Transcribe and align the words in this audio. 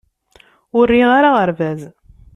Ur 0.77 0.85
riɣ 0.93 1.09
ara 1.17 1.29
aɣerbaz. 1.31 1.81